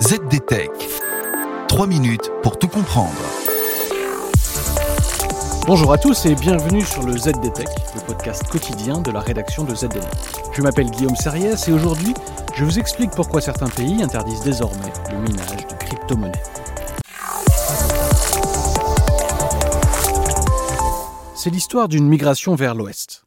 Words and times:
ZDTech. 0.00 0.70
3 1.66 1.86
minutes 1.88 2.30
pour 2.44 2.56
tout 2.56 2.68
comprendre. 2.68 3.10
Bonjour 5.66 5.92
à 5.92 5.98
tous 5.98 6.24
et 6.26 6.36
bienvenue 6.36 6.82
sur 6.82 7.02
le 7.02 7.18
ZDTech, 7.18 7.68
le 7.96 8.00
podcast 8.06 8.46
quotidien 8.46 9.00
de 9.00 9.10
la 9.10 9.18
rédaction 9.18 9.64
de 9.64 9.74
ZDNet. 9.74 10.06
Je 10.52 10.62
m'appelle 10.62 10.88
Guillaume 10.88 11.16
Serriès 11.16 11.66
et 11.66 11.72
aujourd'hui, 11.72 12.14
je 12.54 12.64
vous 12.64 12.78
explique 12.78 13.10
pourquoi 13.10 13.40
certains 13.40 13.68
pays 13.68 14.00
interdisent 14.00 14.44
désormais 14.44 14.92
le 15.10 15.18
minage 15.18 15.66
de 15.66 15.74
crypto-monnaies. 15.74 16.42
C'est 21.34 21.50
l'histoire 21.50 21.88
d'une 21.88 22.06
migration 22.06 22.54
vers 22.54 22.76
l'Ouest. 22.76 23.24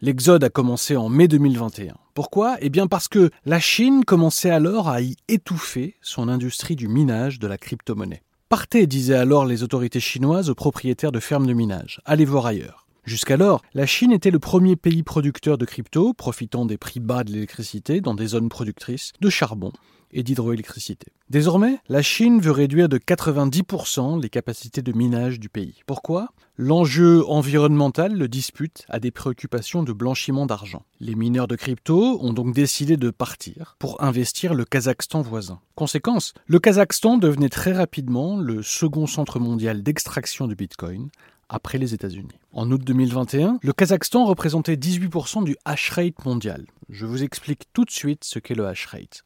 L'exode 0.00 0.44
a 0.44 0.48
commencé 0.48 0.96
en 0.96 1.10
mai 1.10 1.28
2021. 1.28 1.94
Pourquoi? 2.16 2.56
Eh 2.62 2.70
bien 2.70 2.86
parce 2.86 3.08
que 3.08 3.28
la 3.44 3.60
Chine 3.60 4.02
commençait 4.02 4.48
alors 4.48 4.88
à 4.88 5.02
y 5.02 5.16
étouffer 5.28 5.96
son 6.00 6.30
industrie 6.30 6.74
du 6.74 6.88
minage 6.88 7.38
de 7.38 7.46
la 7.46 7.58
crypto-monnaie. 7.58 8.22
Partez, 8.48 8.86
disaient 8.86 9.16
alors 9.16 9.44
les 9.44 9.62
autorités 9.62 10.00
chinoises 10.00 10.48
aux 10.48 10.54
propriétaires 10.54 11.12
de 11.12 11.20
fermes 11.20 11.46
de 11.46 11.52
minage. 11.52 12.00
Allez 12.06 12.24
voir 12.24 12.46
ailleurs. 12.46 12.86
Jusqu'alors, 13.04 13.60
la 13.74 13.84
Chine 13.84 14.12
était 14.12 14.30
le 14.30 14.38
premier 14.38 14.76
pays 14.76 15.02
producteur 15.02 15.58
de 15.58 15.66
crypto, 15.66 16.14
profitant 16.14 16.64
des 16.64 16.78
prix 16.78 17.00
bas 17.00 17.22
de 17.22 17.32
l'électricité 17.32 18.00
dans 18.00 18.14
des 18.14 18.28
zones 18.28 18.48
productrices 18.48 19.12
de 19.20 19.28
charbon 19.28 19.72
et 20.12 20.22
d'hydroélectricité. 20.22 21.06
Désormais, 21.28 21.78
la 21.88 22.02
Chine 22.02 22.40
veut 22.40 22.52
réduire 22.52 22.88
de 22.88 22.98
90% 22.98 24.20
les 24.22 24.28
capacités 24.28 24.82
de 24.82 24.92
minage 24.92 25.40
du 25.40 25.48
pays. 25.48 25.80
Pourquoi? 25.86 26.28
L'enjeu 26.56 27.28
environnemental 27.28 28.14
le 28.14 28.28
dispute 28.28 28.86
à 28.88 28.98
des 28.98 29.10
préoccupations 29.10 29.82
de 29.82 29.92
blanchiment 29.92 30.46
d'argent. 30.46 30.84
Les 31.00 31.14
mineurs 31.14 31.48
de 31.48 31.56
crypto 31.56 32.18
ont 32.22 32.32
donc 32.32 32.54
décidé 32.54 32.96
de 32.96 33.10
partir 33.10 33.76
pour 33.78 34.02
investir 34.02 34.54
le 34.54 34.64
Kazakhstan 34.64 35.20
voisin. 35.20 35.60
Conséquence, 35.74 36.32
le 36.46 36.58
Kazakhstan 36.58 37.18
devenait 37.18 37.50
très 37.50 37.72
rapidement 37.72 38.38
le 38.38 38.62
second 38.62 39.06
centre 39.06 39.38
mondial 39.38 39.82
d'extraction 39.82 40.46
de 40.46 40.54
Bitcoin 40.54 41.10
après 41.48 41.78
les 41.78 41.94
États-Unis. 41.94 42.38
En 42.52 42.70
août 42.70 42.82
2021, 42.82 43.58
le 43.62 43.72
Kazakhstan 43.72 44.24
représentait 44.24 44.76
18% 44.76 45.44
du 45.44 45.56
hash 45.64 45.90
rate 45.90 46.24
mondial. 46.24 46.64
Je 46.88 47.06
vous 47.06 47.22
explique 47.22 47.64
tout 47.72 47.84
de 47.84 47.90
suite 47.90 48.24
ce 48.24 48.38
qu'est 48.38 48.54
le 48.54 48.66
hash 48.66 48.86
rate. 48.86 49.22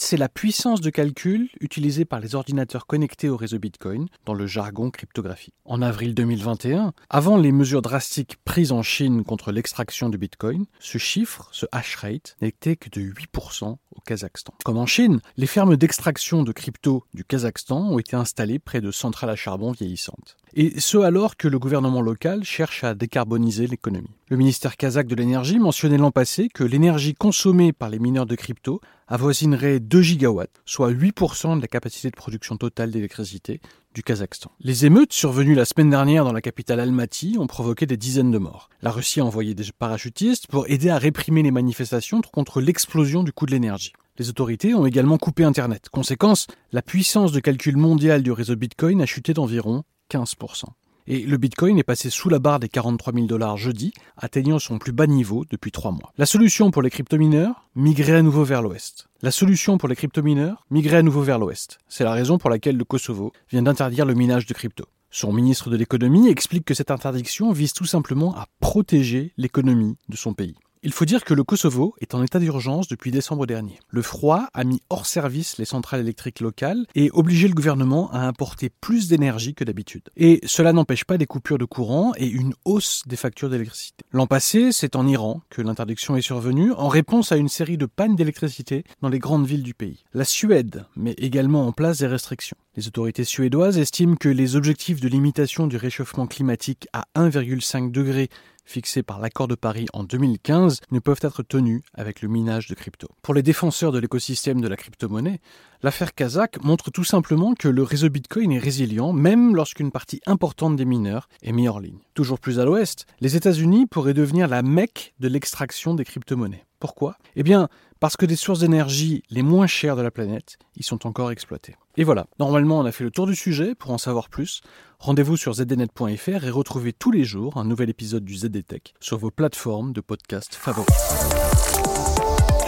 C'est 0.00 0.16
la 0.16 0.28
puissance 0.28 0.80
de 0.80 0.90
calcul 0.90 1.48
utilisée 1.60 2.04
par 2.04 2.20
les 2.20 2.34
ordinateurs 2.34 2.86
connectés 2.86 3.28
au 3.28 3.36
réseau 3.36 3.58
Bitcoin 3.58 4.06
dans 4.24 4.34
le 4.34 4.46
jargon 4.46 4.90
cryptographique. 4.90 5.54
En 5.64 5.82
avril 5.82 6.14
2021, 6.14 6.92
avant 7.10 7.36
les 7.36 7.52
mesures 7.52 7.82
drastiques 7.82 8.36
prises 8.44 8.72
en 8.72 8.82
Chine 8.82 9.24
contre 9.24 9.52
l'extraction 9.52 10.08
du 10.08 10.18
Bitcoin, 10.18 10.66
ce 10.80 10.98
chiffre, 10.98 11.48
ce 11.52 11.66
hash 11.72 11.96
rate, 11.96 12.36
n'était 12.40 12.76
que 12.76 12.88
de 12.90 13.00
8% 13.00 13.64
au 13.64 14.00
Kazakhstan. 14.00 14.54
Comme 14.64 14.78
en 14.78 14.86
Chine, 14.86 15.20
les 15.36 15.46
fermes 15.46 15.76
d'extraction 15.76 16.42
de 16.42 16.52
crypto 16.52 17.04
du 17.14 17.24
Kazakhstan 17.24 17.90
ont 17.90 17.98
été 17.98 18.16
installées 18.16 18.58
près 18.58 18.80
de 18.80 18.90
centrales 18.90 19.30
à 19.30 19.36
charbon 19.36 19.72
vieillissantes. 19.72 20.36
Et 20.58 20.80
ce 20.80 20.96
alors 20.96 21.36
que 21.36 21.48
le 21.48 21.58
gouvernement 21.58 22.00
local 22.00 22.42
cherche 22.42 22.82
à 22.82 22.94
décarboniser 22.94 23.66
l'économie. 23.66 24.16
Le 24.30 24.38
ministère 24.38 24.78
kazakh 24.78 25.06
de 25.06 25.14
l'énergie 25.14 25.58
mentionnait 25.58 25.98
l'an 25.98 26.10
passé 26.10 26.48
que 26.48 26.64
l'énergie 26.64 27.12
consommée 27.12 27.74
par 27.74 27.90
les 27.90 27.98
mineurs 27.98 28.24
de 28.24 28.34
crypto 28.36 28.80
avoisinerait 29.06 29.80
2 29.80 30.00
gigawatts, 30.00 30.62
soit 30.64 30.90
8% 30.90 31.58
de 31.58 31.60
la 31.60 31.68
capacité 31.68 32.08
de 32.08 32.16
production 32.16 32.56
totale 32.56 32.90
d'électricité 32.90 33.60
du 33.94 34.02
Kazakhstan. 34.02 34.50
Les 34.60 34.86
émeutes 34.86 35.12
survenues 35.12 35.54
la 35.54 35.66
semaine 35.66 35.90
dernière 35.90 36.24
dans 36.24 36.32
la 36.32 36.40
capitale 36.40 36.80
Almaty 36.80 37.36
ont 37.38 37.46
provoqué 37.46 37.84
des 37.84 37.98
dizaines 37.98 38.30
de 38.30 38.38
morts. 38.38 38.70
La 38.80 38.92
Russie 38.92 39.20
a 39.20 39.26
envoyé 39.26 39.52
des 39.52 39.66
parachutistes 39.78 40.46
pour 40.46 40.70
aider 40.70 40.88
à 40.88 40.96
réprimer 40.96 41.42
les 41.42 41.50
manifestations 41.50 42.22
contre 42.32 42.62
l'explosion 42.62 43.24
du 43.24 43.32
coût 43.32 43.44
de 43.44 43.50
l'énergie. 43.50 43.92
Les 44.18 44.30
autorités 44.30 44.72
ont 44.74 44.86
également 44.86 45.18
coupé 45.18 45.44
Internet. 45.44 45.90
Conséquence, 45.90 46.46
la 46.72 46.80
puissance 46.80 47.32
de 47.32 47.40
calcul 47.40 47.76
mondiale 47.76 48.22
du 48.22 48.32
réseau 48.32 48.56
Bitcoin 48.56 49.02
a 49.02 49.06
chuté 49.06 49.34
d'environ 49.34 49.84
15%. 50.10 50.64
Et 51.08 51.20
le 51.20 51.36
Bitcoin 51.36 51.78
est 51.78 51.84
passé 51.84 52.10
sous 52.10 52.28
la 52.28 52.40
barre 52.40 52.58
des 52.58 52.68
43 52.68 53.12
000 53.12 53.26
dollars 53.26 53.56
jeudi, 53.56 53.92
atteignant 54.16 54.58
son 54.58 54.78
plus 54.78 54.90
bas 54.90 55.06
niveau 55.06 55.44
depuis 55.50 55.70
trois 55.70 55.92
mois. 55.92 56.12
La 56.18 56.26
solution 56.26 56.72
pour 56.72 56.82
les 56.82 56.90
crypto-mineurs 56.90 57.68
Migrer 57.76 58.16
à 58.16 58.22
nouveau 58.22 58.42
vers 58.42 58.60
l'ouest. 58.60 59.06
La 59.22 59.30
solution 59.30 59.78
pour 59.78 59.88
les 59.88 59.94
crypto-mineurs 59.94 60.66
Migrer 60.70 60.96
à 60.96 61.02
nouveau 61.02 61.22
vers 61.22 61.38
l'ouest. 61.38 61.78
C'est 61.88 62.02
la 62.02 62.12
raison 62.12 62.38
pour 62.38 62.50
laquelle 62.50 62.76
le 62.76 62.84
Kosovo 62.84 63.32
vient 63.50 63.62
d'interdire 63.62 64.04
le 64.04 64.14
minage 64.14 64.46
de 64.46 64.54
crypto. 64.54 64.84
Son 65.10 65.32
ministre 65.32 65.70
de 65.70 65.76
l'économie 65.76 66.28
explique 66.28 66.64
que 66.64 66.74
cette 66.74 66.90
interdiction 66.90 67.52
vise 67.52 67.72
tout 67.72 67.84
simplement 67.84 68.34
à 68.34 68.46
protéger 68.58 69.32
l'économie 69.36 69.96
de 70.08 70.16
son 70.16 70.34
pays. 70.34 70.56
Il 70.86 70.92
faut 70.92 71.04
dire 71.04 71.24
que 71.24 71.34
le 71.34 71.42
Kosovo 71.42 71.96
est 72.00 72.14
en 72.14 72.22
état 72.22 72.38
d'urgence 72.38 72.86
depuis 72.86 73.10
décembre 73.10 73.44
dernier. 73.44 73.80
Le 73.88 74.02
froid 74.02 74.46
a 74.54 74.62
mis 74.62 74.80
hors 74.88 75.04
service 75.04 75.58
les 75.58 75.64
centrales 75.64 75.98
électriques 75.98 76.38
locales 76.38 76.86
et 76.94 77.10
obligé 77.12 77.48
le 77.48 77.54
gouvernement 77.54 78.08
à 78.12 78.20
importer 78.20 78.70
plus 78.70 79.08
d'énergie 79.08 79.56
que 79.56 79.64
d'habitude. 79.64 80.10
Et 80.16 80.38
cela 80.46 80.72
n'empêche 80.72 81.04
pas 81.04 81.18
des 81.18 81.26
coupures 81.26 81.58
de 81.58 81.64
courant 81.64 82.12
et 82.16 82.28
une 82.28 82.54
hausse 82.64 83.02
des 83.06 83.16
factures 83.16 83.50
d'électricité. 83.50 84.04
L'an 84.12 84.28
passé, 84.28 84.70
c'est 84.70 84.94
en 84.94 85.08
Iran 85.08 85.42
que 85.50 85.60
l'interdiction 85.60 86.16
est 86.16 86.22
survenue 86.22 86.70
en 86.74 86.86
réponse 86.86 87.32
à 87.32 87.36
une 87.36 87.48
série 87.48 87.78
de 87.78 87.86
pannes 87.86 88.14
d'électricité 88.14 88.84
dans 89.02 89.08
les 89.08 89.18
grandes 89.18 89.44
villes 89.44 89.64
du 89.64 89.74
pays. 89.74 90.04
La 90.14 90.24
Suède 90.24 90.84
met 90.94 91.16
également 91.18 91.66
en 91.66 91.72
place 91.72 91.98
des 91.98 92.06
restrictions. 92.06 92.56
Les 92.76 92.86
autorités 92.86 93.24
suédoises 93.24 93.78
estiment 93.78 94.14
que 94.14 94.28
les 94.28 94.54
objectifs 94.54 95.00
de 95.00 95.08
limitation 95.08 95.66
du 95.66 95.78
réchauffement 95.78 96.28
climatique 96.28 96.86
à 96.92 97.06
1,5 97.16 97.90
degré 97.90 98.28
fixés 98.66 99.02
par 99.02 99.20
l'accord 99.20 99.48
de 99.48 99.54
Paris 99.54 99.86
en 99.94 100.04
2015 100.04 100.80
ne 100.90 100.98
peuvent 100.98 101.20
être 101.22 101.42
tenus 101.42 101.82
avec 101.94 102.20
le 102.20 102.28
minage 102.28 102.68
de 102.68 102.74
crypto. 102.74 103.08
Pour 103.22 103.32
les 103.32 103.42
défenseurs 103.42 103.92
de 103.92 103.98
l'écosystème 103.98 104.60
de 104.60 104.68
la 104.68 104.76
crypto-monnaie, 104.76 105.40
l'affaire 105.82 106.14
Kazakh 106.14 106.62
montre 106.62 106.90
tout 106.90 107.04
simplement 107.04 107.54
que 107.54 107.68
le 107.68 107.82
réseau 107.82 108.10
Bitcoin 108.10 108.52
est 108.52 108.58
résilient 108.58 109.12
même 109.12 109.56
lorsqu'une 109.56 109.90
partie 109.90 110.20
importante 110.26 110.76
des 110.76 110.84
mineurs 110.84 111.28
est 111.42 111.52
mise 111.52 111.68
en 111.70 111.78
ligne. 111.78 112.00
Toujours 112.14 112.40
plus 112.40 112.58
à 112.58 112.64
l'ouest, 112.64 113.06
les 113.20 113.36
États-Unis 113.36 113.86
pourraient 113.86 114.14
devenir 114.14 114.48
la 114.48 114.62
mecque 114.62 115.14
de 115.20 115.28
l'extraction 115.28 115.94
des 115.94 116.04
crypto-monnaies. 116.04 116.66
Pourquoi? 116.78 117.16
Eh 117.36 117.42
bien, 117.42 117.68
parce 118.00 118.16
que 118.16 118.26
des 118.26 118.36
sources 118.36 118.60
d'énergie 118.60 119.22
les 119.30 119.42
moins 119.42 119.66
chères 119.66 119.96
de 119.96 120.02
la 120.02 120.10
planète 120.10 120.58
y 120.76 120.82
sont 120.82 121.06
encore 121.06 121.30
exploitées. 121.30 121.76
Et 121.96 122.04
voilà, 122.04 122.26
normalement 122.38 122.78
on 122.78 122.84
a 122.84 122.92
fait 122.92 123.04
le 123.04 123.10
tour 123.10 123.26
du 123.26 123.34
sujet, 123.34 123.74
pour 123.74 123.90
en 123.90 123.98
savoir 123.98 124.28
plus, 124.28 124.60
rendez-vous 124.98 125.36
sur 125.36 125.54
zdnet.fr 125.54 126.44
et 126.44 126.50
retrouvez 126.50 126.92
tous 126.92 127.10
les 127.10 127.24
jours 127.24 127.56
un 127.56 127.64
nouvel 127.64 127.90
épisode 127.90 128.24
du 128.24 128.36
ZDTech 128.36 128.94
sur 129.00 129.18
vos 129.18 129.30
plateformes 129.30 129.92
de 129.92 130.00
podcast 130.00 130.54
favoris. 130.54 130.94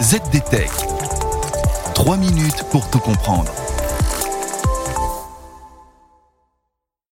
ZDTech. 0.01 0.71
3 1.93 2.17
minutes 2.17 2.63
pour 2.71 2.89
tout 2.89 2.99
comprendre. 2.99 3.51